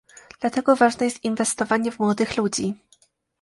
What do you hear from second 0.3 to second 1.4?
Dlatego ważne jest